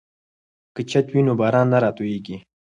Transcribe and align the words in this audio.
که 0.75 0.81
چت 0.89 1.05
وي 1.13 1.21
نو 1.27 1.33
باران 1.39 1.67
نه 1.73 1.77
راتوییږي. 1.83 2.37